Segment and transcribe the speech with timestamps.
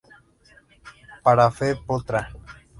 [1.23, 2.21] Para Fe.Po.Tra.